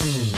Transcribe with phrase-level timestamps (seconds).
[0.00, 0.29] Mm-hmm.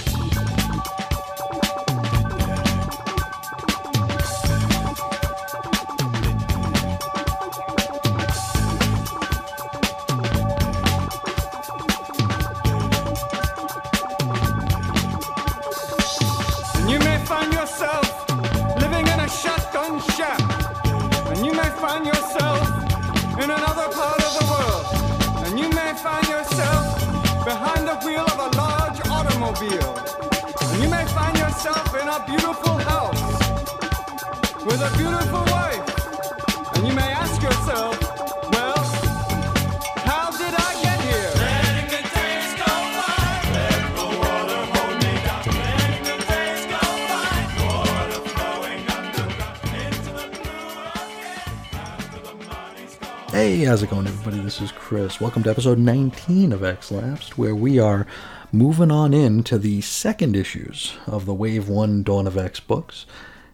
[54.42, 55.20] This is Chris.
[55.20, 58.08] Welcome to episode 19 of X Lapsed, where we are
[58.50, 63.06] moving on into the second issues of the Wave 1 Dawn of X books.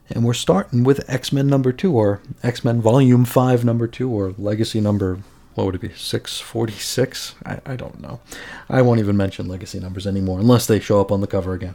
[0.09, 4.09] And we're starting with X Men number 2, or X Men Volume 5 number 2,
[4.09, 5.19] or Legacy number,
[5.57, 7.34] what would it be, 646?
[7.45, 8.21] I, I don't know.
[8.71, 11.75] I won't even mention Legacy numbers anymore, unless they show up on the cover again.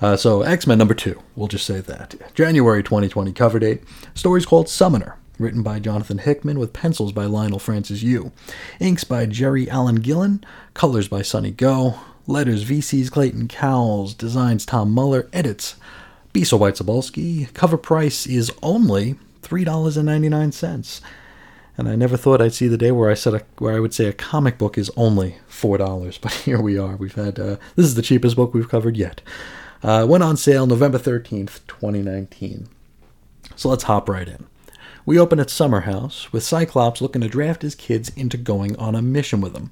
[0.00, 2.14] Uh, so, X Men number 2, we'll just say that.
[2.34, 3.82] January 2020 cover date.
[4.14, 8.32] Story's called Summoner written by Jonathan Hickman with pencils by Leinil Francis Yu,
[8.80, 10.42] inks by Gerry Alanguilan,
[10.74, 15.76] colors by Sunny Gho, letters VC's Clayton Cowles, designs Tom Muller, edits
[16.32, 17.52] Bisa White Sobolski.
[17.54, 21.00] Cover price is only $3.99.
[21.76, 23.92] And I never thought I'd see the day where I said a, where I would
[23.92, 26.96] say a comic book is only four dollars, but here we are.
[26.96, 29.20] We've had uh, this is the cheapest book we've covered yet.
[29.82, 32.68] Uh, went on sale November thirteenth, twenty nineteen.
[33.56, 34.46] So let's hop right in.
[35.06, 38.94] We open at Summer House with Cyclops looking to draft his kids into going on
[38.94, 39.70] a mission with him.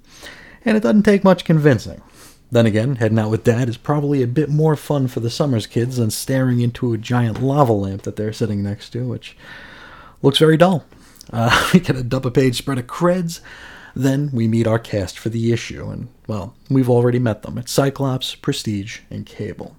[0.65, 2.03] And it doesn't take much convincing.
[2.51, 5.67] Then again, heading out with Dad is probably a bit more fun for the Summers
[5.67, 9.35] kids than staring into a giant lava lamp that they're sitting next to, which
[10.21, 10.85] looks very dull.
[11.33, 13.41] Uh, we get a double page spread of creds.
[13.97, 17.57] Then we meet our cast for the issue, and, well, we've already met them.
[17.57, 19.77] It's Cyclops, Prestige, and Cable.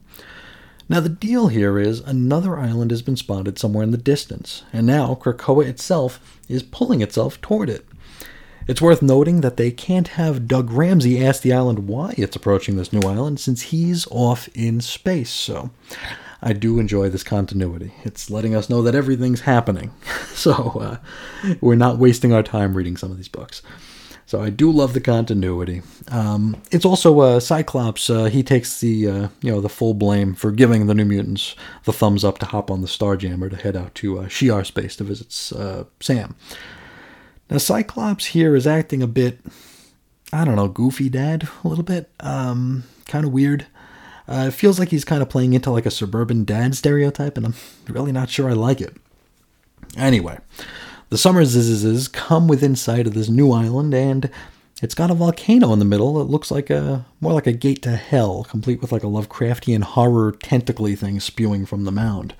[0.89, 4.85] Now, the deal here is another island has been spotted somewhere in the distance, and
[4.85, 7.85] now Krakoa itself is pulling itself toward it.
[8.67, 12.77] It's worth noting that they can't have Doug Ramsey ask the island why it's approaching
[12.77, 15.71] this new island since he's off in space, so
[16.41, 17.93] I do enjoy this continuity.
[18.03, 19.93] It's letting us know that everything's happening,
[20.33, 20.97] so uh,
[21.61, 23.61] we're not wasting our time reading some of these books.
[24.25, 25.81] So I do love the continuity.
[26.09, 28.09] Um, it's also uh, Cyclops.
[28.09, 31.55] Uh, he takes the uh, you know the full blame for giving the New Mutants
[31.83, 34.95] the thumbs up to hop on the Starjammer to head out to uh, Shi'ar space
[34.95, 36.35] to visit uh, Sam.
[37.49, 39.39] Now Cyclops here is acting a bit,
[40.31, 43.67] I don't know, goofy dad a little bit, um, kind of weird.
[44.27, 47.45] Uh, it feels like he's kind of playing into like a suburban dad stereotype, and
[47.45, 47.55] I'm
[47.89, 48.95] really not sure I like it.
[49.97, 50.39] Anyway,
[51.13, 54.31] the summer zizzes come within sight of this new island, and
[54.81, 56.19] it's got a volcano in the middle.
[56.19, 59.83] It looks like a more like a gate to hell, complete with like a Lovecraftian
[59.83, 62.33] horror tentacly thing spewing from the mound.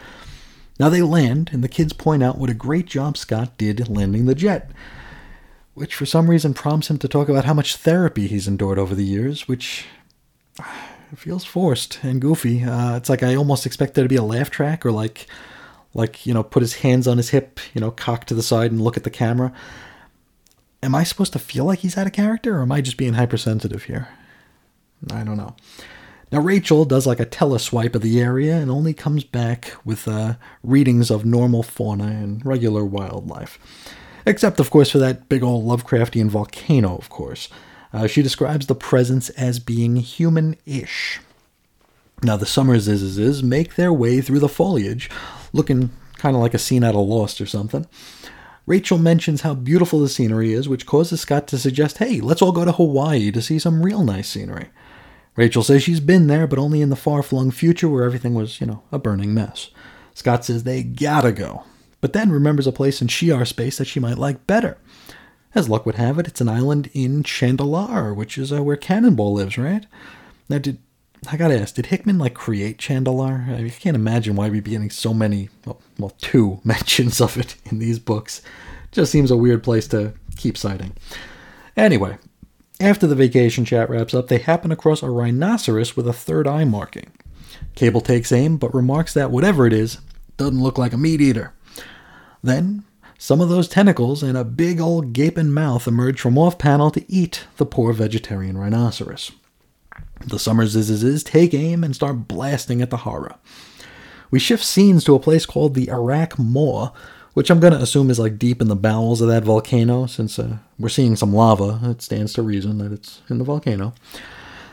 [0.80, 4.26] Now they land, and the kids point out what a great job Scott did landing
[4.26, 4.72] the jet,
[5.76, 8.96] which for some reason prompts him to talk about how much therapy he's endured over
[8.96, 9.86] the years, which
[11.16, 12.64] feels forced and goofy.
[12.64, 15.28] Uh, it's like I almost expect there to be a laugh track or like
[15.94, 18.72] like you know put his hands on his hip you know cock to the side
[18.72, 19.54] and look at the camera.
[20.82, 23.14] Am i supposed to feel like he's out of character or am i just being
[23.14, 24.10] hypersensitive here?
[25.12, 25.56] I don't know.
[26.32, 30.36] Now rachel does like a teleswipe of the area and only comes back with uh,
[30.64, 33.60] readings of normal fauna and regular wildlife.
[34.26, 37.50] Except of course for that big old lovecraftian volcano of course.
[37.94, 41.20] Uh, she describes the presence as being human-ish
[42.24, 45.10] now the summer zizzes make their way through the foliage,
[45.52, 47.86] looking kind of like a scene out of Lost or something.
[48.66, 52.54] Rachel mentions how beautiful the scenery is, which causes Scott to suggest, hey, let's all
[52.54, 54.70] go to Hawaii to see some real nice scenery.
[55.36, 58.62] Rachel says she's been there, but only in the far flung future where everything was,
[58.62, 59.70] you know, a burning mess.
[60.14, 61.64] Scott says they gotta go,
[62.00, 64.78] but then remembers a place in Shi'ar space that she might like better.
[65.56, 69.34] As luck would have it, it's an island in Chandilar, which is uh, where Cannonball
[69.34, 69.86] lives, right?
[70.50, 70.78] Now, did
[71.32, 74.90] I gotta ask, did Hickman like create mean, I can't imagine why we'd be getting
[74.90, 78.42] so many, well, well, two mentions of it in these books.
[78.92, 80.94] Just seems a weird place to keep citing.
[81.76, 82.18] Anyway,
[82.80, 86.66] after the vacation chat wraps up, they happen across a rhinoceros with a third eye
[86.66, 87.12] marking.
[87.76, 90.00] Cable takes aim, but remarks that whatever it is,
[90.38, 91.54] doesn't look like a meat eater.
[92.44, 92.84] Then,
[93.18, 97.12] some of those tentacles and a big old gaping mouth emerge from off panel to
[97.12, 99.32] eat the poor vegetarian rhinoceros.
[100.28, 103.36] The Summers is take aim and start blasting at the horror.
[104.32, 106.92] We shift scenes to a place called the Arak Moor,
[107.34, 110.40] which I'm going to assume is like deep in the bowels of that volcano, since
[110.40, 111.80] uh, we're seeing some lava.
[111.84, 113.94] It stands to reason that it's in the volcano.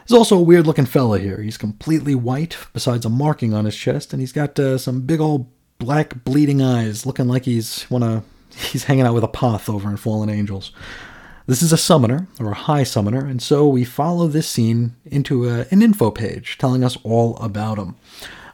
[0.07, 1.43] There's also a weird looking fella here.
[1.43, 5.21] He's completely white, besides a marking on his chest, and he's got uh, some big
[5.21, 5.47] old
[5.79, 10.31] black bleeding eyes, looking like he's wanna he's hanging out with Apoth over in Fallen
[10.31, 10.73] Angels.
[11.47, 15.49] This is a summoner, or a high summoner, and so we follow this scene into
[15.49, 17.97] a, an info page telling us all about him.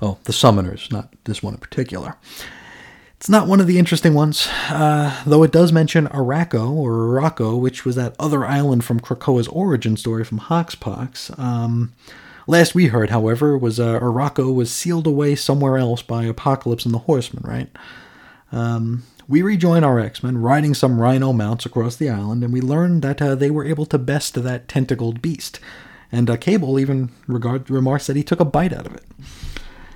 [0.01, 2.17] Oh, the summoners, not this one in particular.
[3.17, 7.59] It's not one of the interesting ones, uh, though it does mention Arakko, or Arakko,
[7.59, 11.37] which was that other island from Krakoa's origin story from Hoxpox.
[11.39, 11.95] Um,
[12.47, 16.93] last we heard, however, was uh, Arakko was sealed away somewhere else by Apocalypse and
[16.93, 17.71] the Horsemen, right?
[18.53, 22.61] Um, we rejoin our X Men riding some rhino mounts across the island, and we
[22.61, 25.61] learn that uh, they were able to best that tentacled beast.
[26.13, 29.05] And uh, Cable even regard, remarks that he took a bite out of it.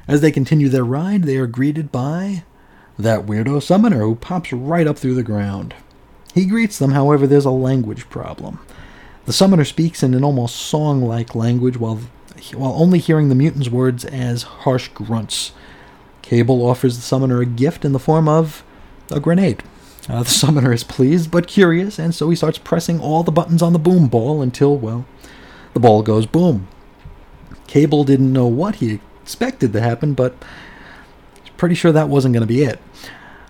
[0.08, 2.42] As they continue their ride, they are greeted by
[2.98, 5.74] that weirdo summoner who pops right up through the ground.
[6.34, 8.58] He greets them, however, there's a language problem.
[9.26, 12.00] The summoner speaks in an almost song like language while,
[12.54, 15.52] while only hearing the mutant's words as harsh grunts.
[16.22, 18.64] Cable offers the summoner a gift in the form of
[19.10, 19.62] a grenade.
[20.08, 23.62] Uh, the summoner is pleased but curious, and so he starts pressing all the buttons
[23.62, 25.06] on the boom ball until, well,
[25.74, 26.68] the ball goes boom.
[27.66, 30.34] Cable didn't know what he expected to happen, but
[31.42, 32.80] he's pretty sure that wasn't going to be it.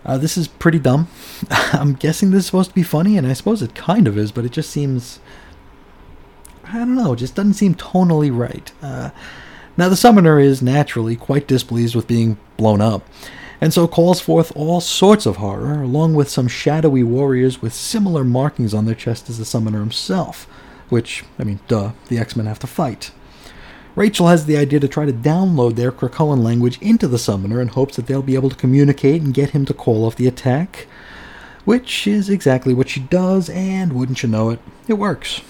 [0.04, 1.08] Uh, this is pretty dumb.
[1.50, 4.32] I'm guessing this is supposed to be funny, and I suppose it kind of is,
[4.32, 5.20] but it just seems.
[6.64, 8.72] I don't know, it just doesn't seem tonally right.
[8.80, 9.10] Uh,
[9.76, 13.06] now, the summoner is naturally quite displeased with being blown up,
[13.60, 18.24] and so calls forth all sorts of horror, along with some shadowy warriors with similar
[18.24, 20.44] markings on their chest as the summoner himself,
[20.88, 23.10] which, I mean, duh, the X Men have to fight.
[23.96, 27.68] Rachel has the idea to try to download their Krakoan language into the summoner in
[27.68, 30.86] hopes that they'll be able to communicate and get him to call off the attack.
[31.64, 35.42] Which is exactly what she does, and wouldn't you know it, it works.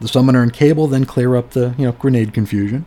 [0.00, 2.86] The summoner and Cable then clear up the, you know, grenade confusion.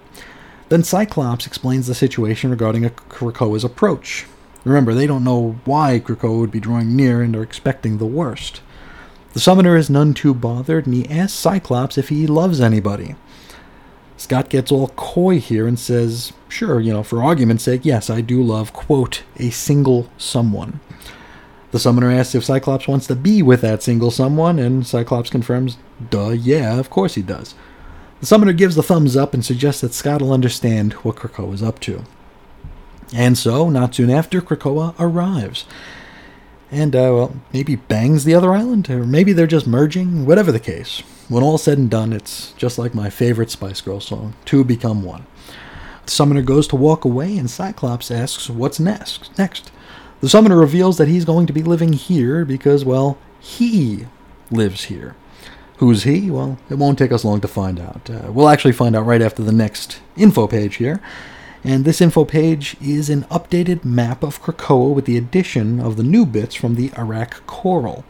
[0.67, 4.25] Then Cyclops explains the situation regarding a Krakoa's approach.
[4.65, 8.61] Remember, they don't know why Krakoa would be drawing near and are expecting the worst.
[9.33, 13.15] The summoner is none too bothered, and he asks Cyclops if he loves anybody.
[14.17, 18.21] Scott gets all coy here and says, sure, you know, for argument's sake, yes, I
[18.21, 20.79] do love, quote, a single someone.
[21.71, 25.77] The summoner asks if Cyclops wants to be with that single someone, and Cyclops confirms,
[26.09, 27.53] duh, yeah, of course he does.
[28.21, 31.61] The summoner gives the thumbs up and suggests that Scott will understand what Krakoa is
[31.61, 32.05] up to.
[33.13, 35.65] And so, not soon after, Krakoa arrives.
[36.71, 40.59] And, uh, well, maybe bangs the other island, or maybe they're just merging, whatever the
[40.59, 41.03] case.
[41.29, 45.03] When all said and done, it's just like my favorite Spice Girls song two become
[45.03, 45.25] one.
[46.05, 49.35] The summoner goes to walk away, and Cyclops asks what's next.
[49.37, 49.71] Next,
[50.21, 54.07] the summoner reveals that he's going to be living here because, well, he
[54.51, 55.15] lives here.
[55.77, 56.31] Who's he?
[56.31, 58.09] Well, it won't take us long to find out.
[58.09, 61.01] Uh, we'll actually find out right after the next info page here.
[61.65, 66.03] And this info page is an updated map of Krakoa with the addition of the
[66.03, 68.05] new bits from the Arak Coral.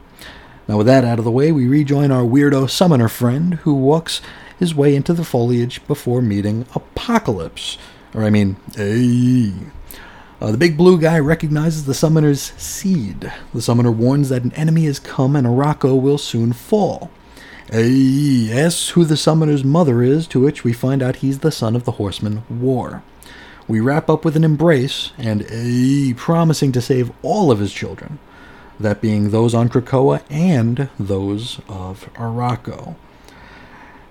[0.67, 4.19] Now, with that out of the way, we rejoin our weirdo summoner friend who walks
[4.59, 7.77] his way into the foliage before meeting Apocalypse.
[8.13, 9.53] Or, I mean, hey.
[10.41, 13.31] Uh, the big blue guy recognizes the summoner's seed.
[13.53, 17.09] The summoner warns that an enemy has come and Arakko will soon fall.
[17.71, 21.73] Hey, asks who the summoner's mother is, to which we find out he's the son
[21.73, 23.01] of the horseman War.
[23.67, 28.19] We wrap up with an embrace and a promising to save all of his children
[28.79, 32.95] that being those on Krakoa and those of Arakko.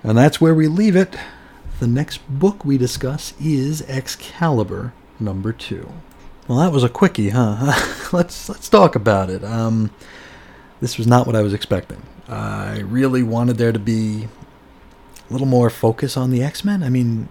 [0.03, 1.17] And that's where we leave it.
[1.81, 5.93] The next book we discuss is Excalibur number two.
[6.49, 7.73] Well, that was a quickie, huh?
[8.13, 9.43] let's let's talk about it.
[9.45, 9.91] Um,
[10.81, 12.03] this was not what I was expecting.
[12.29, 14.29] I really wanted there to be
[15.29, 16.83] a little more focus on the X Men.
[16.83, 17.29] I mean,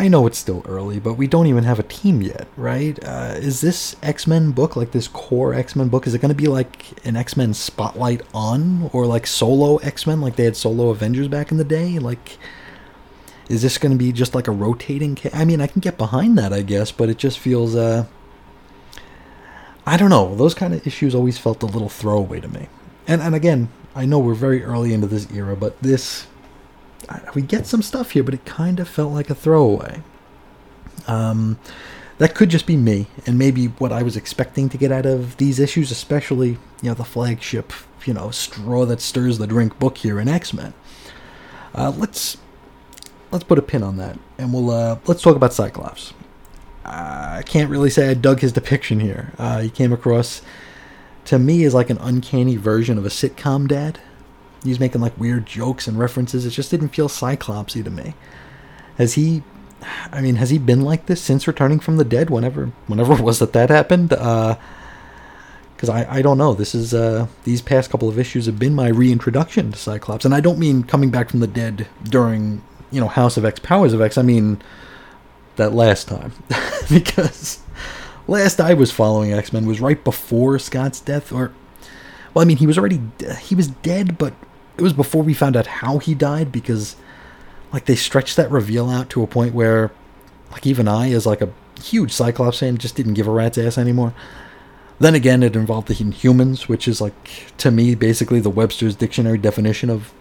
[0.00, 2.98] I know it's still early, but we don't even have a team yet, right?
[3.04, 6.30] Uh, is this X Men book, like this core X Men book, is it going
[6.30, 10.44] to be like an X Men spotlight on, or like solo X Men, like they
[10.44, 11.98] had solo Avengers back in the day?
[11.98, 12.38] Like,
[13.50, 15.16] is this going to be just like a rotating?
[15.16, 18.06] Ca- I mean, I can get behind that, I guess, but it just feels, uh,
[19.84, 20.34] I don't know.
[20.34, 22.68] Those kind of issues always felt a little throwaway to me.
[23.06, 26.26] And and again, I know we're very early into this era, but this
[27.34, 30.02] we get some stuff here, but it kind of felt like a throwaway.
[31.06, 31.58] Um,
[32.18, 35.38] that could just be me, and maybe what I was expecting to get out of
[35.38, 37.72] these issues, especially you know the flagship,
[38.04, 40.74] you know, straw that stirs the drink book here in X Men.
[41.74, 42.36] Uh, let's
[43.30, 46.12] let's put a pin on that, and we'll uh, let's talk about Cyclops.
[46.84, 49.32] Uh, I can't really say I dug his depiction here.
[49.38, 50.42] Uh, he came across
[51.26, 54.00] to me as like an uncanny version of a sitcom dad.
[54.62, 56.44] He's making like weird jokes and references.
[56.44, 58.14] It just didn't feel Cyclopsy to me.
[58.96, 59.42] Has he?
[60.12, 62.28] I mean, has he been like this since returning from the dead?
[62.28, 64.12] Whenever, whenever it was that that happened?
[64.12, 64.56] Uh,
[65.80, 66.52] because I, I don't know.
[66.52, 70.34] This is uh, these past couple of issues have been my reintroduction to Cyclops, and
[70.34, 73.94] I don't mean coming back from the dead during you know House of X, Powers
[73.94, 74.18] of X.
[74.18, 74.60] I mean
[75.56, 76.34] that last time,
[76.90, 77.60] because
[78.28, 81.54] last I was following X Men was right before Scott's death, or
[82.34, 83.00] well, I mean he was already
[83.40, 84.34] he was dead, but
[84.80, 86.96] it was before we found out how he died because
[87.70, 89.92] like they stretched that reveal out to a point where
[90.50, 91.50] like even I, as like a
[91.82, 94.14] huge Cyclops fan, just didn't give a rat's ass anymore.
[94.98, 99.36] Then again, it involved the Inhumans, which is like, to me, basically the Webster's dictionary
[99.36, 100.12] definition of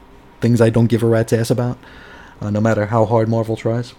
[0.42, 1.78] things I don't give a rat's ass about,
[2.42, 3.94] uh, no matter how hard Marvel tries.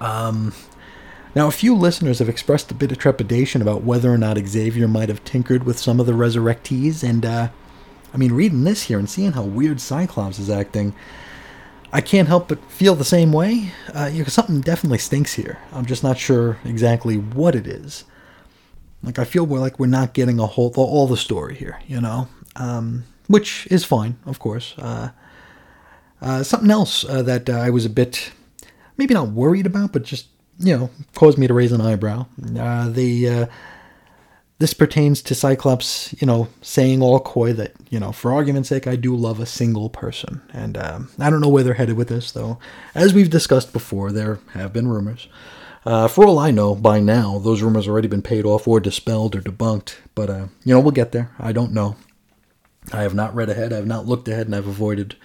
[0.00, 0.52] Um,
[1.34, 4.88] now, a few listeners have expressed a bit of trepidation about whether or not Xavier
[4.88, 7.48] might have tinkered with some of the resurrectees, and, uh,
[8.12, 10.94] I mean, reading this here and seeing how weird Cyclops is acting,
[11.92, 13.72] I can't help but feel the same way.
[13.94, 15.58] Uh, you know, something definitely stinks here.
[15.72, 18.04] I'm just not sure exactly what it is.
[19.02, 22.00] Like I feel we're like we're not getting a whole all the story here, you
[22.00, 24.74] know, um, which is fine, of course.
[24.78, 25.10] Uh,
[26.20, 28.30] uh, something else uh, that uh, I was a bit
[28.96, 30.28] maybe not worried about, but just
[30.58, 32.26] you know caused me to raise an eyebrow.
[32.56, 33.48] Uh, the
[34.62, 38.86] this pertains to Cyclops, you know, saying all coy that you know, for argument's sake,
[38.86, 42.06] I do love a single person, and um, I don't know where they're headed with
[42.06, 42.60] this, though.
[42.94, 45.26] As we've discussed before, there have been rumors.
[45.84, 49.34] Uh, for all I know, by now, those rumors already been paid off or dispelled
[49.34, 49.96] or debunked.
[50.14, 51.32] But, uh, you know, we'll get there.
[51.40, 51.96] I don't know.
[52.92, 53.72] I have not read ahead.
[53.72, 55.16] I have not looked ahead, and I've avoided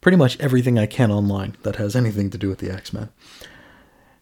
[0.00, 3.10] pretty much everything I can online that has anything to do with the X Men.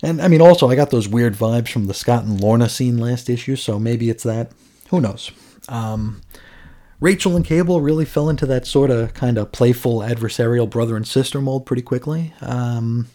[0.05, 2.99] And, I mean, also, I got those weird vibes from the Scott and Lorna scene
[2.99, 4.53] last issue, so maybe it's that.
[4.91, 5.31] Who knows?
[5.69, 6.21] Um,
[7.01, 11.07] Rachel and Cable really fell into that sort of kind of playful adversarial brother and
[11.07, 12.35] sister mold pretty quickly.
[12.41, 13.09] Um,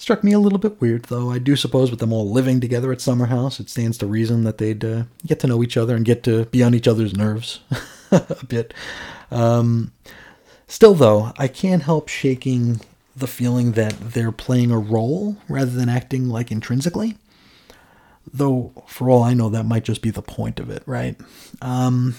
[0.00, 1.32] Struck me a little bit weird, though.
[1.32, 4.44] I do suppose with them all living together at Summer House, it stands to reason
[4.44, 7.16] that they'd uh, get to know each other and get to be on each other's
[7.16, 7.58] nerves
[8.12, 8.72] a bit.
[9.32, 9.90] Um,
[10.68, 12.80] still, though, I can't help shaking
[13.18, 17.16] the feeling that they're playing a role rather than acting like intrinsically.
[18.32, 21.16] Though, for all I know, that might just be the point of it, right?
[21.62, 22.14] Um,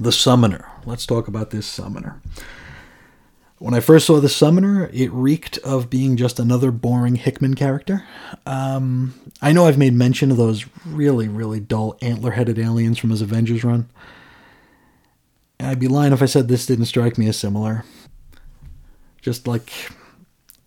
[0.00, 0.68] the Summoner.
[0.84, 2.20] Let's talk about this Summoner.
[3.58, 8.04] When I first saw the Summoner, it reeked of being just another boring Hickman character.
[8.44, 13.10] Um, I know I've made mention of those really, really dull antler headed aliens from
[13.10, 13.88] his Avengers run.
[15.58, 17.84] I'd be lying if I said this didn't strike me as similar.
[19.26, 19.72] Just like,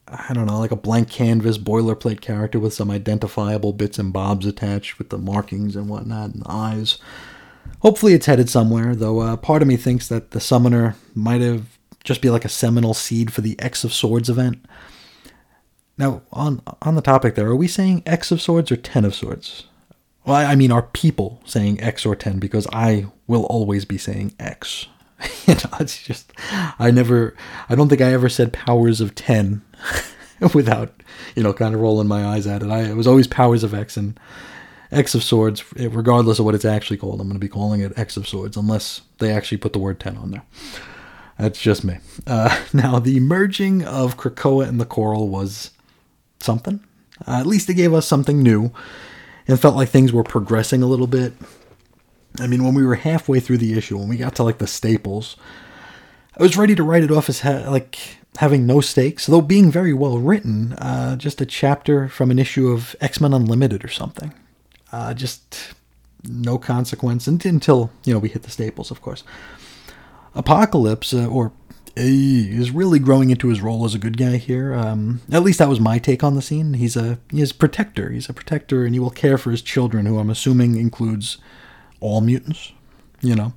[0.06, 4.46] I don't know, like a blank canvas boilerplate character with some identifiable bits and bobs
[4.46, 6.98] attached with the markings and whatnot and eyes.
[7.80, 11.78] Hopefully it's headed somewhere, though uh, part of me thinks that the Summoner might have
[12.04, 14.58] just be like a seminal seed for the X of Swords event.
[15.98, 19.16] Now, on on the topic there, are we saying X of Swords or Ten of
[19.16, 19.68] Swords?
[20.26, 22.40] Well, I mean, are people saying X or Ten?
[22.40, 24.88] Because I will always be saying X.
[25.46, 26.32] you know, it's just
[26.80, 27.36] I never,
[27.68, 29.62] I don't think I ever said powers of ten
[30.54, 30.94] without,
[31.36, 32.70] you know, kind of rolling my eyes at it.
[32.70, 34.20] I it was always powers of X and
[34.92, 37.22] X of Swords, regardless of what it's actually called.
[37.22, 40.00] I'm going to be calling it X of Swords unless they actually put the word
[40.00, 40.44] ten on there.
[41.38, 42.00] That's just me.
[42.28, 45.72] Uh, now, the merging of Krakoa and the Coral was
[46.40, 46.84] something.
[47.28, 48.72] Uh, at least it gave us something new.
[49.48, 51.34] It felt like things were progressing a little bit.
[52.40, 54.68] I mean, when we were halfway through the issue, when we got to like the
[54.68, 55.36] staples,
[56.38, 59.72] I was ready to write it off as ha- like having no stakes, though being
[59.72, 60.74] very well written.
[60.74, 64.34] Uh, just a chapter from an issue of X Men Unlimited or something.
[64.92, 65.74] Uh, just
[66.24, 69.24] no consequence until you know we hit the staples, of course.
[70.36, 71.52] Apocalypse, uh, or
[71.96, 74.74] is really growing into his role as a good guy here.
[74.74, 76.76] Um, at least that was my take on the scene.
[76.76, 78.10] He's a he's protector.
[78.10, 81.38] He's a protector, and he will care for his children, who I'm assuming includes
[82.00, 82.72] all mutants.
[83.22, 83.54] You know,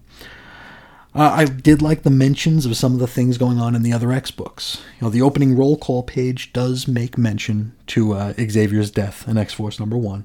[1.14, 3.92] uh, I did like the mentions of some of the things going on in the
[3.92, 4.82] other X books.
[4.98, 9.38] You know, the opening roll call page does make mention to uh, Xavier's death in
[9.38, 10.24] X Force number one,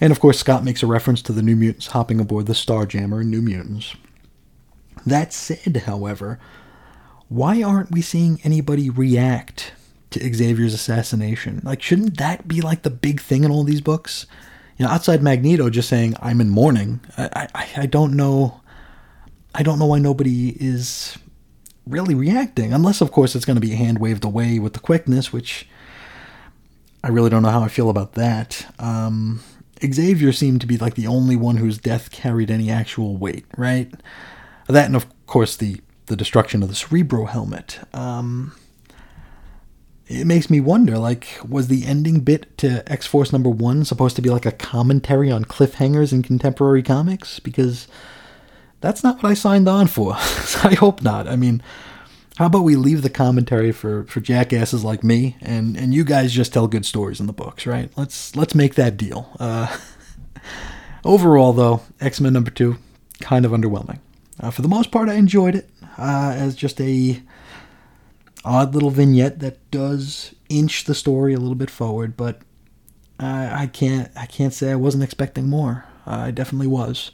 [0.00, 3.20] and of course Scott makes a reference to the New Mutants hopping aboard the Starjammer
[3.20, 3.94] in New Mutants.
[5.06, 6.38] That said, however,
[7.28, 9.72] why aren't we seeing anybody react
[10.10, 11.60] to Xavier's assassination?
[11.62, 14.26] Like, shouldn't that be like the big thing in all these books?
[14.78, 18.60] You know, outside Magneto just saying I'm in mourning, I, I, I don't know.
[19.54, 21.18] I don't know why nobody is
[21.84, 25.32] really reacting, unless, of course, it's going to be hand waved away with the quickness,
[25.32, 25.66] which
[27.02, 28.72] I really don't know how I feel about that.
[28.78, 29.40] Um,
[29.84, 33.90] Xavier seemed to be like the only one whose death carried any actual weight, right?
[34.68, 37.80] That, and of course, the, the destruction of the Cerebro helmet.
[37.94, 38.52] Um,
[40.08, 44.22] it makes me wonder like was the ending bit to x-force number one supposed to
[44.22, 47.38] be like a commentary on cliffhangers in contemporary comics?
[47.38, 47.86] Because
[48.80, 50.14] that's not what i signed on for.
[50.16, 51.28] I hope not.
[51.28, 51.62] I mean
[52.38, 56.32] how about we leave the commentary for, for jackasses like me and, and you guys
[56.32, 57.90] just tell good stories in the books right?
[57.96, 59.30] Let's let's make that deal.
[59.38, 59.76] Uh,
[61.04, 62.78] overall though x-men number two
[63.20, 63.98] kind of underwhelming.
[64.40, 67.20] Uh, for the most part i enjoyed it uh, as just a
[68.44, 72.40] odd little vignette that does inch the story a little bit forward, but
[73.18, 75.84] I, I can't I can't say I wasn't expecting more.
[76.06, 77.10] I definitely was.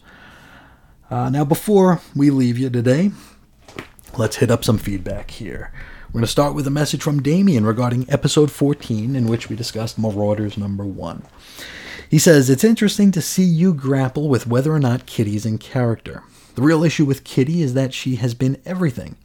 [1.10, 3.10] Uh, now, before we leave you today,
[4.16, 5.72] let's hit up some feedback here.
[6.08, 9.56] We're going to start with a message from Damien regarding episode 14, in which we
[9.56, 11.24] discussed Marauders number one.
[12.08, 16.22] He says, It's interesting to see you grapple with whether or not Kitty's in character.
[16.54, 19.16] The real issue with Kitty is that she has been everything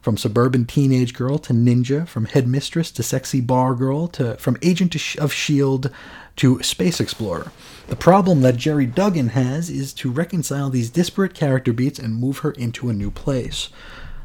[0.00, 4.94] from suburban teenage girl to ninja, from headmistress to sexy bar girl, to from agent
[5.16, 5.90] of Shield
[6.36, 7.50] to space explorer.
[7.88, 12.38] The problem that Gerry Duggan has is to reconcile these disparate character beats and move
[12.38, 13.68] her into a new place.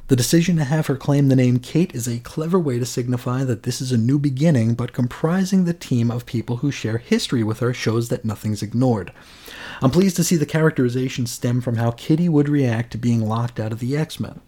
[0.07, 3.45] The decision to have her claim the name Kate is a clever way to signify
[3.45, 7.41] that this is a new beginning, but comprising the team of people who share history
[7.41, 9.13] with her shows that nothing's ignored.
[9.81, 13.61] I'm pleased to see the characterization stem from how Kitty would react to being locked
[13.61, 14.41] out of the X Men.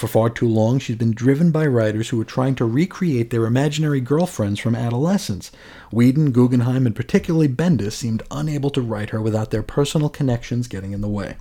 [0.00, 3.44] For far too long, she's been driven by writers who were trying to recreate their
[3.44, 5.52] imaginary girlfriends from adolescence.
[5.92, 10.92] Whedon, Guggenheim, and particularly Bendis seemed unable to write her without their personal connections getting
[10.92, 11.36] in the way.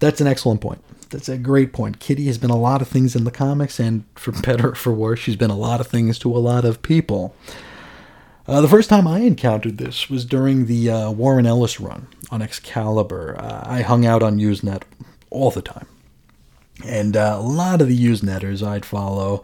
[0.00, 0.84] That's an excellent point.
[1.08, 1.98] That's a great point.
[1.98, 4.92] Kitty has been a lot of things in the comics, and for better or for
[4.92, 7.34] worse, she's been a lot of things to a lot of people.
[8.46, 12.42] Uh, the first time I encountered this was during the uh, Warren Ellis run on
[12.42, 13.34] Excalibur.
[13.38, 14.82] Uh, I hung out on Usenet
[15.30, 15.86] all the time.
[16.84, 19.42] And uh, a lot of the Usenetters I'd follow,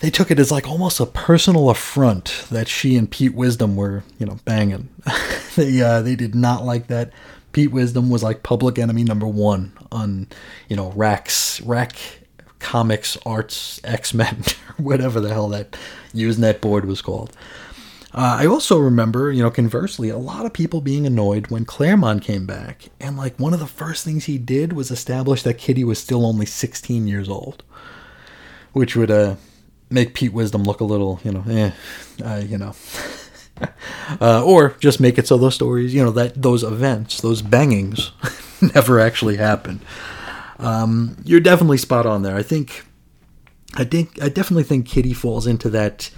[0.00, 4.02] they took it as like almost a personal affront that she and Pete Wisdom were,
[4.18, 4.88] you know, banging.
[5.56, 7.12] they uh, they did not like that.
[7.52, 10.26] Pete Wisdom was like public enemy number one on,
[10.68, 11.96] you know, Rack's Rack
[12.58, 14.42] Comics Arts X Men,
[14.76, 15.76] whatever the hell that
[16.12, 17.34] Usenet board was called.
[18.16, 22.22] Uh, I also remember, you know, conversely, a lot of people being annoyed when Claremont
[22.22, 25.84] came back, and like one of the first things he did was establish that Kitty
[25.84, 27.62] was still only 16 years old,
[28.72, 29.36] which would uh,
[29.90, 31.72] make Pete Wisdom look a little, you know, eh,
[32.24, 32.74] uh, you know,
[34.22, 38.12] uh, or just make it so those stories, you know, that those events, those bangings,
[38.74, 39.80] never actually happened.
[40.58, 42.34] Um, you're definitely spot on there.
[42.34, 42.86] I think,
[43.74, 46.10] I think, I definitely think Kitty falls into that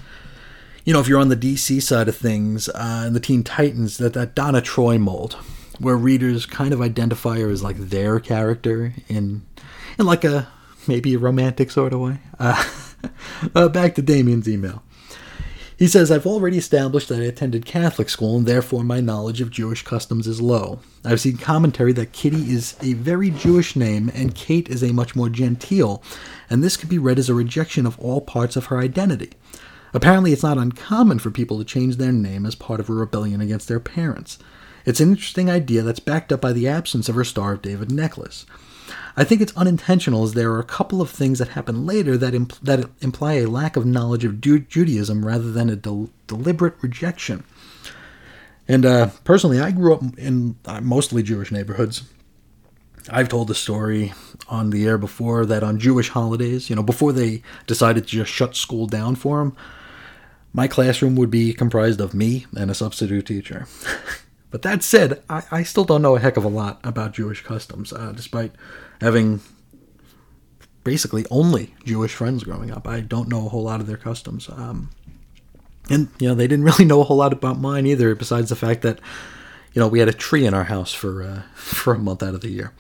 [0.89, 3.99] you know, if you're on the DC side of things uh, and the Teen Titans,
[3.99, 5.35] that that Donna Troy mold,
[5.79, 9.43] where readers kind of identify her as like their character in
[9.99, 10.49] in like a
[10.87, 12.21] maybe a romantic sort of way.
[12.39, 12.65] Uh,
[13.55, 14.83] uh, back to Damien's email.
[15.77, 19.51] He says, I've already established that I attended Catholic school and therefore my knowledge of
[19.51, 20.81] Jewish customs is low.
[21.05, 25.15] I've seen commentary that Kitty is a very Jewish name and Kate is a much
[25.15, 26.03] more genteel,
[26.49, 29.33] and this could be read as a rejection of all parts of her identity.
[29.99, 33.41] Apparently, it's not uncommon for people to change their name as part of a rebellion
[33.41, 34.39] against their parents.
[34.87, 37.91] It's an interesting idea that's backed up by the absence of her Star of David
[37.91, 38.47] necklace.
[39.17, 42.31] I think it's unintentional as there are a couple of things that happen later that,
[42.63, 47.43] that imply a lack of knowledge of Ju- Judaism rather than a del- deliberate rejection.
[48.69, 52.05] And uh, personally, I grew up in uh, mostly Jewish neighborhoods.
[53.11, 54.13] I've told the story
[54.49, 58.31] on the air before that on Jewish holidays, you know, before they decided to just
[58.31, 59.57] shut school down for them,
[60.53, 63.67] my classroom would be comprised of me and a substitute teacher.
[64.51, 67.43] but that said, I, I, still don't know a heck of a lot about Jewish
[67.43, 68.53] customs, uh, despite
[69.01, 69.41] having
[70.85, 72.89] basically only Jewish friends growing up.
[72.89, 74.49] I don't know a whole lot of their customs.
[74.49, 74.91] Um,
[75.91, 78.57] and, you know, they didn't really know a whole lot about mine either, besides the
[78.57, 78.99] fact that,
[79.75, 82.35] you know, we had a tree in our house for, uh, for a month out
[82.35, 82.73] of the year.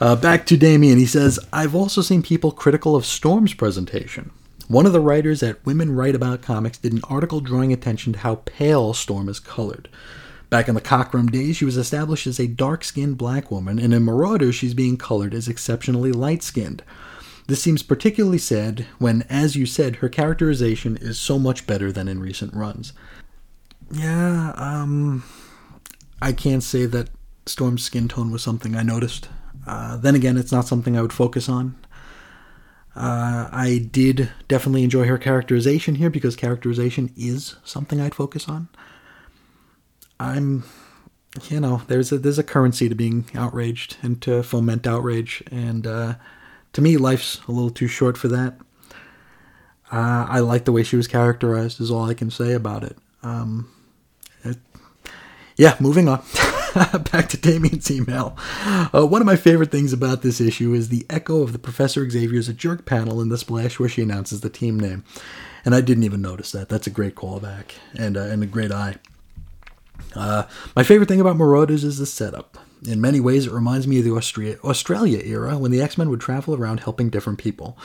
[0.00, 4.30] Uh, back to Damien, he says, I've also seen people critical of Storm's presentation.
[4.68, 8.18] One of the writers at Women Write About Comics did an article drawing attention to
[8.18, 9.88] how pale Storm is colored.
[10.50, 13.94] Back in the Cockrum days, she was established as a dark skinned black woman, and
[13.94, 16.82] in Marauder, she's being colored as exceptionally light skinned.
[17.46, 22.06] This seems particularly sad when, as you said, her characterization is so much better than
[22.06, 22.92] in recent runs.
[23.90, 25.24] Yeah, um,
[26.20, 27.08] I can't say that
[27.46, 29.30] Storm's skin tone was something I noticed.
[29.66, 31.74] Uh, then again, it's not something I would focus on.
[32.98, 38.68] Uh, I did definitely enjoy her characterization here because characterization is something I'd focus on.
[40.18, 40.64] I'm,
[41.48, 45.86] you know, there's a there's a currency to being outraged and to foment outrage, and
[45.86, 46.14] uh,
[46.72, 48.58] to me, life's a little too short for that.
[49.92, 51.80] Uh, I like the way she was characterized.
[51.80, 52.98] Is all I can say about it.
[53.22, 53.70] Um,
[54.42, 54.58] it
[55.56, 56.24] yeah, moving on.
[57.12, 58.36] Back to Damien's email.
[58.92, 62.08] Uh, one of my favorite things about this issue is the echo of the Professor
[62.08, 65.04] Xavier's a jerk panel in the splash where she announces the team name.
[65.64, 66.68] And I didn't even notice that.
[66.68, 68.96] That's a great callback and, uh, and a great eye.
[70.14, 72.58] Uh, my favorite thing about Marauders is the setup.
[72.86, 76.10] In many ways, it reminds me of the Austria- Australia era when the X Men
[76.10, 77.76] would travel around helping different people.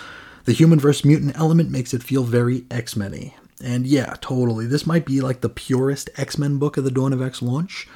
[0.46, 3.32] The human versus mutant element makes it feel very X Men
[3.64, 4.68] And yeah, totally.
[4.68, 7.88] This might be like the purest X Men book of the Dawn of X launch.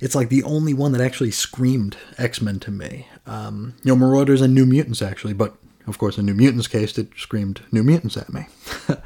[0.00, 3.08] It's like the only one that actually screamed X Men to me.
[3.26, 6.96] Um, you know, Marauders and New Mutants, actually, but of course, in New Mutants' case,
[6.98, 8.46] it screamed New Mutants at me.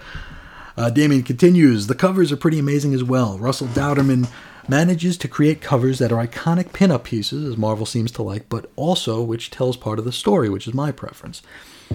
[0.76, 3.38] uh, Damien continues The covers are pretty amazing as well.
[3.38, 4.28] Russell Dauterman
[4.68, 8.70] manages to create covers that are iconic pinup pieces, as Marvel seems to like, but
[8.76, 11.42] also which tells part of the story, which is my preference.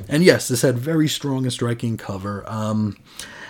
[0.10, 2.43] And yes, this had very strong and striking cover.
[2.47, 2.97] Um,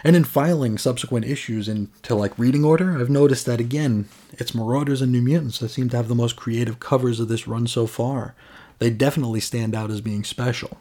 [0.04, 5.02] and in filing subsequent issues into like reading order, I've noticed that again, it's Marauders
[5.02, 7.88] and New Mutants that seem to have the most creative covers of this run so
[7.88, 8.36] far.
[8.80, 10.78] They definitely stand out as being special.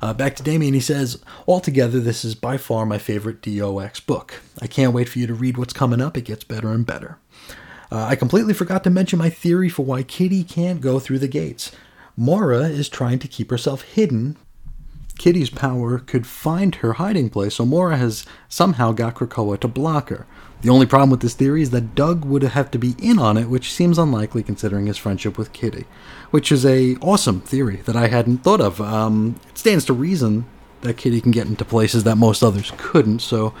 [0.00, 4.42] Uh, back to Damien, he says, Altogether, this is by far my favorite DOX book.
[4.60, 6.16] I can't wait for you to read what's coming up.
[6.16, 7.18] It gets better and better.
[7.90, 11.28] Uh, I completely forgot to mention my theory for why Kitty can't go through the
[11.28, 11.72] gates.
[12.16, 14.36] Moira is trying to keep herself hidden.
[15.18, 20.08] Kitty's power could find her hiding place, so Moira has somehow got Krakoa to block
[20.08, 20.26] her.
[20.62, 23.36] The only problem with this theory is that Doug would have to be in on
[23.36, 25.84] it, which seems unlikely considering his friendship with Kitty,
[26.30, 28.80] which is a awesome theory that I hadn't thought of.
[28.80, 30.46] Um, it stands to reason
[30.80, 33.54] that Kitty can get into places that most others couldn't, so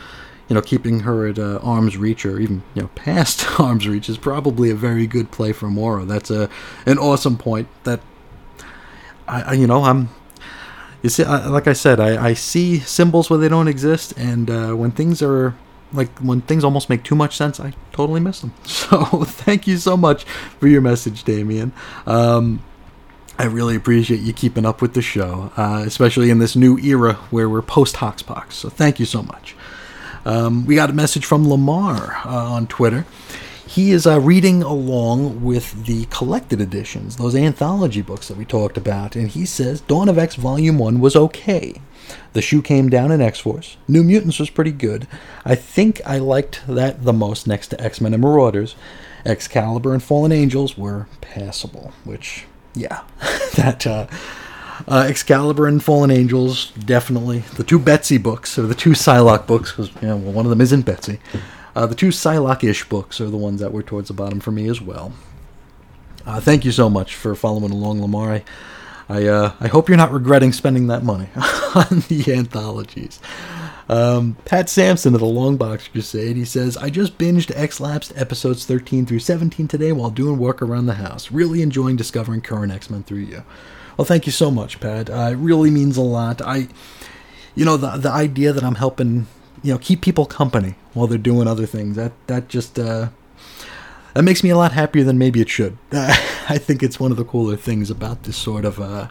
[0.48, 4.08] you know, keeping her at uh, arm's reach or even you know past arm's reach
[4.08, 6.04] is probably a very good play for Moira.
[6.04, 6.50] That's a
[6.86, 8.00] an awesome point that
[9.26, 10.10] I, I you know I'm
[11.04, 14.50] you see I, like I said I, I see symbols where they don't exist and
[14.50, 15.54] uh, when things are
[15.92, 18.54] like when things almost make too much sense I totally miss them.
[18.64, 21.72] So thank you so much for your message Damien.
[22.06, 22.64] Um,
[23.38, 27.14] I really appreciate you keeping up with the show uh, especially in this new era
[27.30, 29.54] where we're post Hoxpox so thank you so much.
[30.24, 33.04] Um, we got a message from Lamar uh, on Twitter
[33.66, 38.76] he is uh, reading along with the collected editions, those anthology books that we talked
[38.76, 41.80] about, and he says Dawn of X Volume 1 was okay.
[42.34, 43.76] The shoe came down in X Force.
[43.88, 45.06] New Mutants was pretty good.
[45.44, 48.76] I think I liked that the most next to X Men and Marauders.
[49.24, 53.02] Excalibur and Fallen Angels were passable, which, yeah,
[53.56, 53.86] that.
[53.86, 54.06] Uh,
[54.88, 57.38] uh, Excalibur and Fallen Angels, definitely.
[57.56, 60.50] The two Betsy books, or the two Psylocke books, because you know, well, one of
[60.50, 61.20] them isn't Betsy.
[61.74, 64.68] Uh, the two Psylocke-ish books are the ones that were towards the bottom for me
[64.68, 65.12] as well.
[66.26, 68.32] Uh, thank you so much for following along, Lamar.
[68.32, 68.44] I,
[69.08, 71.28] I, uh, I hope you're not regretting spending that money
[71.74, 73.20] on the anthologies.
[73.88, 78.64] Um, Pat Sampson of the Longbox Crusade, he says, I just binged X Lapsed episodes
[78.64, 81.30] 13 through 17 today while doing work around the house.
[81.30, 83.42] Really enjoying discovering current X Men through you.
[83.98, 85.10] Well, thank you so much, Pat.
[85.10, 86.40] Uh, it really means a lot.
[86.40, 86.68] I,
[87.54, 89.26] you know, the the idea that I'm helping
[89.64, 91.96] you know keep people company while they're doing other things.
[91.96, 93.08] That that just uh,
[94.12, 95.76] that makes me a lot happier than maybe it should.
[95.92, 99.08] I think it's one of the cooler things about this sort of uh,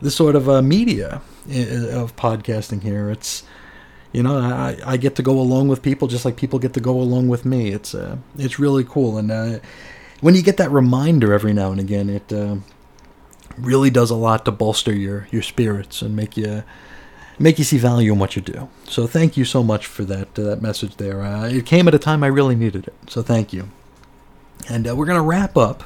[0.00, 3.10] this sort of uh, media of podcasting here.
[3.10, 3.42] It's
[4.10, 6.80] you know I, I get to go along with people just like people get to
[6.80, 7.72] go along with me.
[7.72, 9.58] It's uh, it's really cool, and uh,
[10.22, 12.56] when you get that reminder every now and again, it uh,
[13.58, 16.64] really does a lot to bolster your your spirits and make you
[17.38, 18.68] make you see value in what you do.
[18.84, 21.22] So thank you so much for that uh, that message there.
[21.22, 22.94] Uh, it came at a time I really needed it.
[23.08, 23.68] So thank you.
[24.68, 25.84] And uh, we're going to wrap up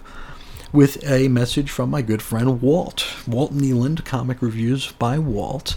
[0.72, 3.06] with a message from my good friend Walt.
[3.26, 5.76] Walt Nealand, Comic Reviews by Walt.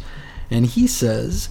[0.52, 1.48] And he says,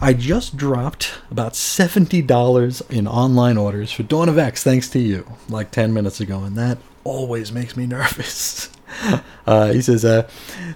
[0.00, 5.26] I just dropped about $70 in online orders for Dawn of X thanks to you,
[5.48, 8.68] like 10 minutes ago, and that always makes me nervous.
[9.46, 10.26] Uh, he says, uh,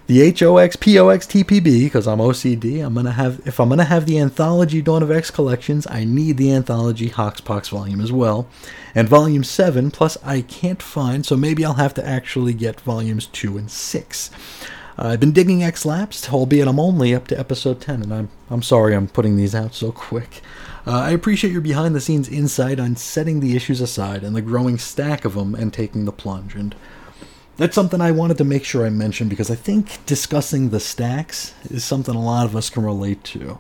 [0.09, 4.19] the HOX POX TPB, because I'm OCD, I'm gonna have if I'm gonna have the
[4.19, 8.47] anthology Dawn of X collections, I need the anthology Hoxpox volume as well.
[8.95, 13.27] And volume seven, plus I can't find, so maybe I'll have to actually get volumes
[13.29, 14.31] two and six.
[14.99, 18.29] Uh, I've been digging X Lapsed, albeit I'm only up to episode 10, and I'm,
[18.51, 20.43] I'm sorry I'm putting these out so quick.
[20.87, 24.43] Uh, I appreciate your behind the scenes insight on setting the issues aside and the
[24.43, 26.55] growing stack of them and taking the plunge.
[26.55, 26.75] And
[27.59, 31.55] that's something I wanted to make sure I mentioned because I think discussing the stacks
[31.71, 33.59] is something a lot of us can relate to.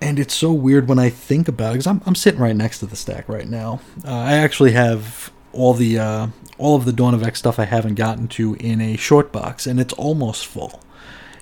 [0.00, 2.80] And it's so weird when I think about it because I'm, I'm sitting right next
[2.80, 3.80] to the stack right now.
[4.04, 6.26] Uh, I actually have all the uh,
[6.58, 9.66] all of the Dawn of X stuff I haven't gotten to in a short box,
[9.66, 10.80] and it's almost full.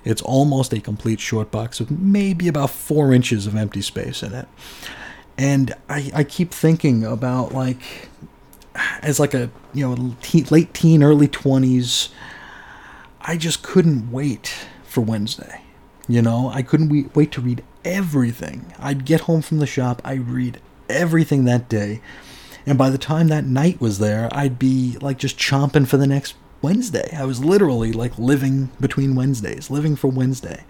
[0.05, 4.33] It's almost a complete short box with maybe about four inches of empty space in
[4.33, 4.49] it.
[5.37, 8.09] And I, I keep thinking about like
[9.03, 12.11] as like a you know teen, late teen, early twenties.
[13.21, 15.63] I just couldn't wait for Wednesday.
[16.09, 18.73] You know, I couldn't wait, to read everything.
[18.79, 22.01] I'd get home from the shop, I'd read everything that day.
[22.65, 26.07] And by the time that night was there, I'd be like just chomping for the
[26.07, 27.15] next Wednesday.
[27.15, 30.65] I was literally like living between Wednesdays, living for Wednesday.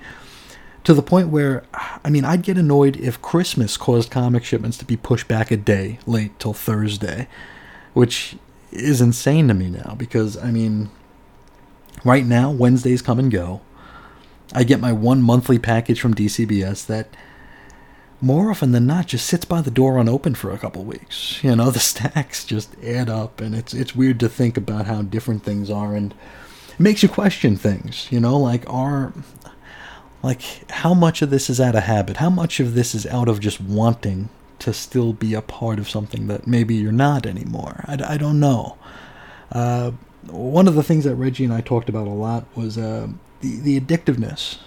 [0.84, 1.64] To the point where,
[2.04, 5.56] I mean, I'd get annoyed if Christmas caused comic shipments to be pushed back a
[5.56, 7.28] day late till Thursday,
[7.98, 8.36] which
[8.70, 10.88] is insane to me now because, I mean,
[12.04, 13.60] right now, Wednesdays come and go.
[14.54, 17.08] I get my one monthly package from DCBS that
[18.20, 21.40] more often than not just sits by the door unopened for a couple weeks.
[21.42, 25.02] You know, the stacks just add up and it's it's weird to think about how
[25.02, 29.12] different things are and it makes you question things, you know, like are
[30.22, 32.18] like how much of this is out of habit?
[32.18, 34.28] How much of this is out of just wanting
[34.60, 37.84] to still be a part of something that maybe you're not anymore?
[37.86, 38.76] I, I don't know.
[39.52, 39.92] Uh,
[40.26, 43.08] one of the things that Reggie and I talked about a lot was uh,
[43.40, 44.58] the, the addictiveness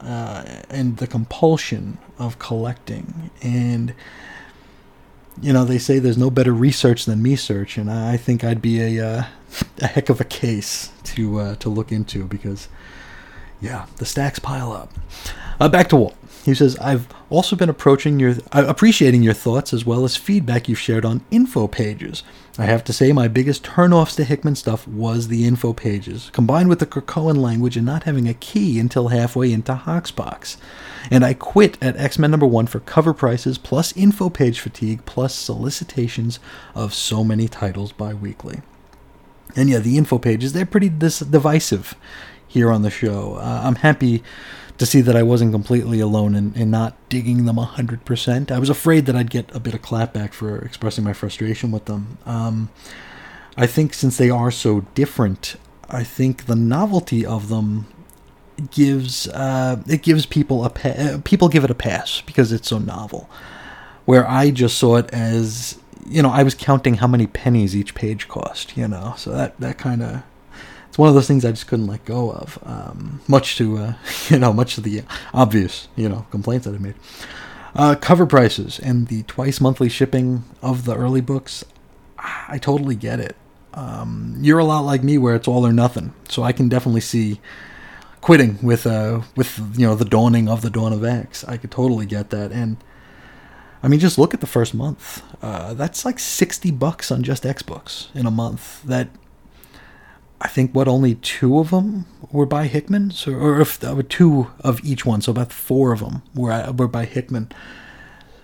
[0.00, 3.30] uh, and the compulsion of collecting.
[3.42, 3.94] And,
[5.40, 8.62] you know, they say there's no better research than me search, and I think I'd
[8.62, 9.24] be a, uh,
[9.80, 12.68] a heck of a case to, uh, to look into because,
[13.60, 14.92] yeah, the stacks pile up.
[15.62, 16.16] Uh, back to Walt.
[16.44, 20.68] He says, I've also been approaching your, uh, appreciating your thoughts as well as feedback
[20.68, 22.24] you've shared on info pages.
[22.58, 26.68] I have to say, my biggest turnoffs to Hickman stuff was the info pages, combined
[26.68, 30.56] with the Krakoan language and not having a key until halfway into Hoxpox.
[31.12, 35.04] And I quit at X Men number one for cover prices, plus info page fatigue,
[35.06, 36.40] plus solicitations
[36.74, 38.62] of so many titles bi weekly.
[39.54, 41.94] And yeah, the info pages, they're pretty dis- divisive
[42.52, 43.36] here on the show.
[43.36, 44.22] Uh, I'm happy
[44.76, 48.50] to see that I wasn't completely alone in, in not digging them 100%.
[48.50, 51.86] I was afraid that I'd get a bit of clapback for expressing my frustration with
[51.86, 52.18] them.
[52.26, 52.68] Um,
[53.56, 55.56] I think since they are so different,
[55.88, 57.86] I think the novelty of them
[58.70, 62.68] gives uh, it gives people a pa- uh, people give it a pass because it's
[62.68, 63.28] so novel.
[64.04, 67.94] Where I just saw it as you know I was counting how many pennies each
[67.94, 70.22] page cost, you know, so that that kind of
[70.92, 72.58] it's one of those things I just couldn't let go of.
[72.64, 73.94] Um, much to uh,
[74.28, 76.96] you know, much to the obvious you know complaints that I made.
[77.74, 81.64] Uh, cover prices and the twice monthly shipping of the early books,
[82.18, 83.36] I totally get it.
[83.72, 86.12] Um, you're a lot like me, where it's all or nothing.
[86.28, 87.40] So I can definitely see
[88.20, 91.42] quitting with uh with you know the dawning of the dawn of X.
[91.44, 92.76] I could totally get that, and
[93.82, 95.22] I mean just look at the first month.
[95.40, 98.82] Uh, that's like sixty bucks on just X books in a month.
[98.82, 99.08] That
[100.42, 104.02] I think what only two of them were by Hickman, so or if there were
[104.02, 107.52] two of each one, so about four of them were uh, were by Hickman.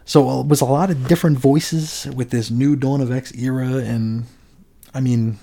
[0.04, 3.66] So it was a lot of different voices with this new Dawn of X era,
[3.66, 4.26] and
[4.94, 5.38] I mean,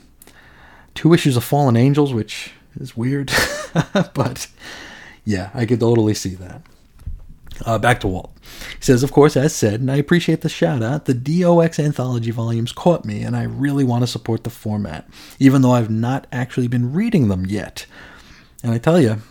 [0.93, 3.33] two issues of Fallen Angels, which is weird,
[4.13, 4.47] but
[5.25, 6.61] yeah, I could totally see that.
[7.63, 8.35] Uh, back to Walt.
[8.77, 12.31] He says, Of course, as said, and I appreciate the shout out, the DOX anthology
[12.31, 15.07] volumes caught me, and I really want to support the format,
[15.39, 17.85] even though I've not actually been reading them yet.
[18.63, 19.21] And I tell you,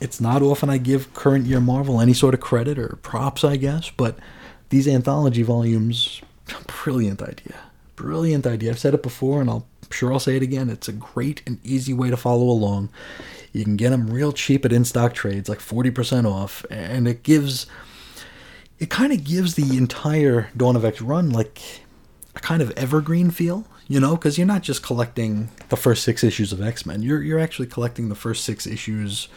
[0.00, 3.56] it's not often I give current year Marvel any sort of credit or props, I
[3.56, 4.18] guess, but
[4.68, 6.20] these anthology volumes,
[6.84, 7.56] brilliant idea.
[7.96, 8.70] Brilliant idea.
[8.70, 10.70] I've said it before, and I'll sure I'll say it again.
[10.70, 12.90] It's a great and easy way to follow along.
[13.52, 17.22] You can get them real cheap at in stock trades, like 40% off, and it
[17.22, 17.66] gives
[18.78, 21.60] it kind of gives the entire Dawn of X run like
[22.34, 26.24] a kind of evergreen feel, you know, because you're not just collecting the first six
[26.24, 27.02] issues of X Men.
[27.02, 29.28] You're you're actually collecting the first six issues,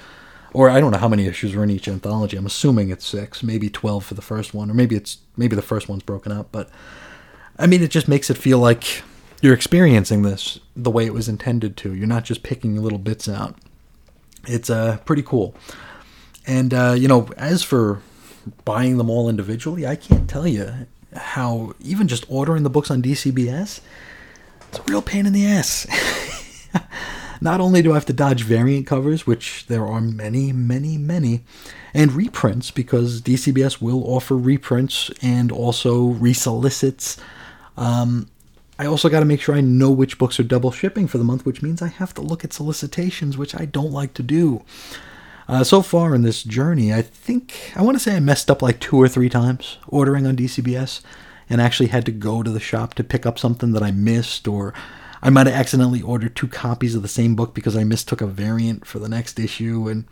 [0.54, 2.38] or I don't know how many issues are in each anthology.
[2.38, 5.62] I'm assuming it's six, maybe twelve for the first one, or maybe it's maybe the
[5.62, 6.48] first one's broken up.
[6.52, 6.70] But
[7.60, 9.04] I mean, it just makes it feel like
[9.46, 11.94] you're experiencing this the way it was intended to.
[11.94, 13.56] You're not just picking little bits out.
[14.48, 15.56] It's uh, pretty cool.
[16.48, 18.02] And, uh, you know, as for
[18.66, 23.02] buying them all individually, I can't tell you how even just ordering the books on
[23.02, 23.82] DCBS,
[24.70, 25.86] it's a real pain in the ass.
[27.42, 31.44] Not only do I have to dodge variant covers, which there are many, many, many,
[31.94, 37.20] and reprints, because DCBS will offer reprints and also resolicits.
[37.78, 38.30] Um,
[38.78, 41.24] I also got to make sure I know which books are double shipping for the
[41.24, 44.64] month, which means I have to look at solicitations, which I don't like to do.
[45.48, 48.62] Uh, so far in this journey, I think I want to say I messed up
[48.62, 51.02] like two or three times ordering on DCBS
[51.50, 54.48] and actually had to go to the shop to pick up something that I missed,
[54.48, 54.74] or
[55.22, 58.28] I might have accidentally ordered two copies of the same book because I mistook a
[58.28, 60.06] variant for the next issue, and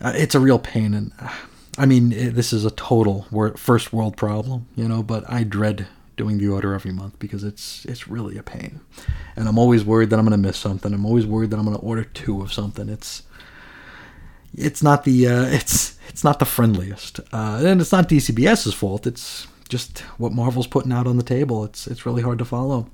[0.00, 0.92] uh, it's a real pain.
[0.92, 1.32] And uh,
[1.78, 5.86] I mean, it, this is a total first world problem, you know, but I dread
[6.16, 8.80] doing the order every month because it's it's really a pain,
[9.36, 10.92] and I'm always worried that I'm going to miss something.
[10.92, 12.88] I'm always worried that I'm going to order two of something.
[12.88, 13.22] It's
[14.54, 19.06] it's not the uh, it's it's not the friendliest, uh, and it's not DCBS's fault.
[19.06, 21.64] It's just what Marvel's putting out on the table.
[21.64, 22.90] It's it's really hard to follow.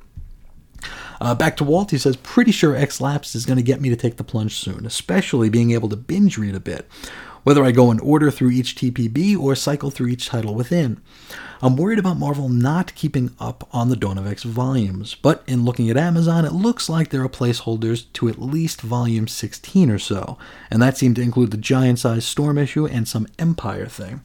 [1.21, 3.89] Uh, back to Walt, he says, pretty sure X Lapsed is going to get me
[3.91, 6.89] to take the plunge soon, especially being able to binge read a bit,
[7.45, 11.01] whether I go in order through each TPB or cycle through each title within.
[11.61, 15.97] I'm worried about Marvel not keeping up on the X volumes, but in looking at
[15.97, 20.37] Amazon, it looks like there are placeholders to at least volume 16 or so,
[20.71, 24.23] and that seemed to include the giant sized Storm issue and some Empire thing.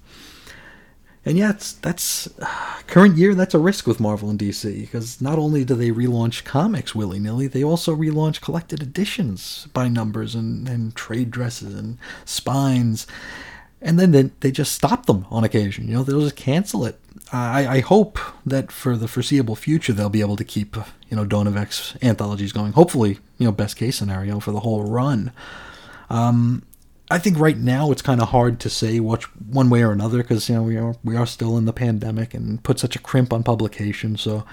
[1.27, 2.29] And yeah, that's
[2.87, 3.35] current year.
[3.35, 7.19] That's a risk with Marvel and DC because not only do they relaunch comics willy
[7.19, 13.07] nilly, they also relaunch collected editions by numbers and, and trade dresses and spines,
[13.81, 15.89] and then they, they just stop them on occasion.
[15.89, 16.97] You know, they'll just cancel it.
[17.33, 20.77] I, I hope that for the foreseeable future they'll be able to keep
[21.09, 22.71] you know Dawn of X anthologies going.
[22.71, 25.33] Hopefully, you know, best case scenario for the whole run.
[26.09, 26.63] Um,
[27.09, 30.17] I think right now it's kind of hard to say which one way or another
[30.17, 32.99] because you know we are we are still in the pandemic and put such a
[32.99, 34.17] crimp on publication.
[34.17, 34.45] So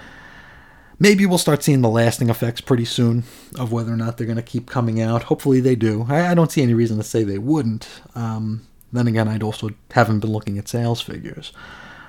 [0.99, 3.25] maybe we'll start seeing the lasting effects pretty soon
[3.59, 5.25] of whether or not they're going to keep coming out.
[5.25, 6.07] Hopefully they do.
[6.09, 7.89] I, I, don't see any reason to say they wouldn't.
[8.15, 11.53] Um, then again, I'd also haven't been looking at sales figures.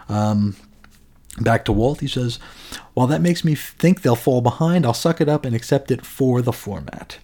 [0.07, 0.55] Um,
[1.41, 2.37] back to Walt, he says,
[2.93, 6.05] While that makes me think they'll fall behind, I'll suck it up and accept it
[6.05, 7.17] for the format.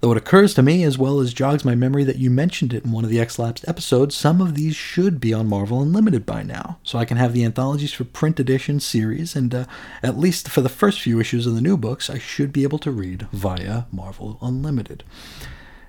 [0.00, 2.84] Though it occurs to me, as well as jogs my memory that you mentioned it
[2.84, 6.44] in one of the X-Lapsed episodes, some of these should be on Marvel Unlimited by
[6.44, 9.64] now, so I can have the anthologies for print edition series, and uh,
[10.00, 12.78] at least for the first few issues of the new books, I should be able
[12.78, 15.02] to read via Marvel Unlimited.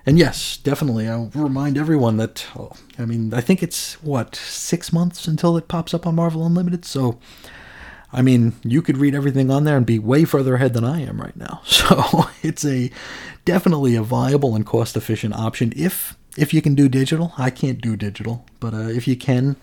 [0.04, 4.92] And yes, definitely, I'll remind everyone that, oh, I mean, I think it's, what, six
[4.92, 6.84] months until it pops up on Marvel Unlimited?
[6.84, 7.20] So,
[8.12, 11.02] I mean, you could read everything on there and be way further ahead than I
[11.02, 11.62] am right now.
[11.70, 12.90] So, it's a
[13.44, 17.32] definitely a viable and cost efficient option if if you can do digital.
[17.38, 19.56] I can't do digital, but uh, if you can,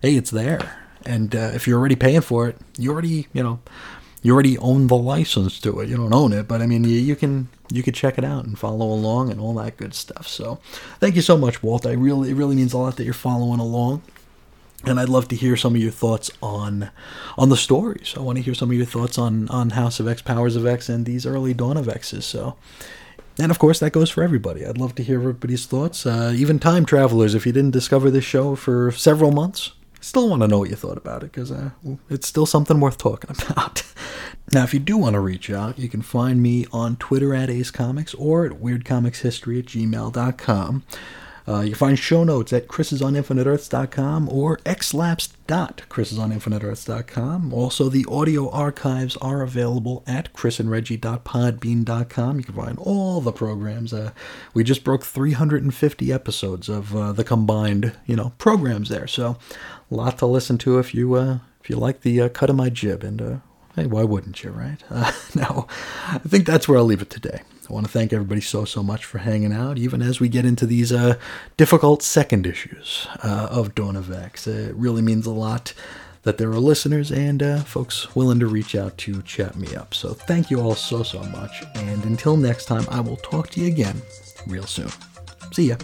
[0.00, 0.78] hey, it's there.
[1.04, 3.60] And uh, if you're already paying for it, you already, you know,
[4.22, 5.88] you already own the license to it.
[5.88, 8.44] You don't own it, but I mean, you, you can you could check it out
[8.44, 10.28] and follow along and all that good stuff.
[10.28, 10.60] So,
[11.00, 11.86] thank you so much, Walt.
[11.86, 14.02] I really it really means a lot that you're following along.
[14.84, 16.90] And I'd love to hear some of your thoughts on
[17.38, 18.14] on the stories.
[18.16, 20.66] I want to hear some of your thoughts on on House of X, Powers of
[20.66, 22.24] X, and these early Dawn of X's.
[22.24, 22.56] So,
[23.38, 24.66] and of course, that goes for everybody.
[24.66, 26.04] I'd love to hear everybody's thoughts.
[26.04, 30.42] Uh, even time travelers, if you didn't discover this show for several months, still want
[30.42, 31.70] to know what you thought about it because uh,
[32.10, 33.82] it's still something worth talking about.
[34.52, 37.48] now, if you do want to reach out, you can find me on Twitter at
[37.48, 40.82] Ace Comics or at weirdcomicshistory at gmail.com.
[41.46, 47.52] Uh, you can find show notes at chrisisoninfiniteearths.com or xlapsed.chrisisoninfiniteearths.com.
[47.52, 52.38] Also, the audio archives are available at chrisandreggie.podbean.com.
[52.38, 53.92] You can find all the programs.
[53.92, 54.12] Uh,
[54.54, 59.08] we just broke 350 episodes of uh, the combined, you know, programs there.
[59.08, 59.36] So,
[59.90, 62.56] a lot to listen to if you uh, if you like the uh, cut of
[62.56, 63.02] my jib.
[63.04, 63.36] And uh,
[63.76, 64.82] hey, why wouldn't you, right?
[65.34, 65.66] no,
[66.08, 67.42] I think that's where I'll leave it today.
[67.72, 70.44] I want to thank everybody so, so much for hanging out, even as we get
[70.44, 71.14] into these uh,
[71.56, 74.46] difficult second issues uh, of Dawn of X.
[74.46, 75.72] It really means a lot
[76.24, 79.94] that there are listeners and uh, folks willing to reach out to chat me up.
[79.94, 81.64] So thank you all so, so much.
[81.74, 84.02] And until next time, I will talk to you again
[84.46, 84.90] real soon.
[85.52, 85.76] See ya.